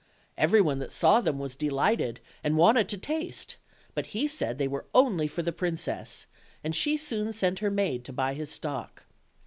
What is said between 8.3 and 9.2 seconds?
his stock.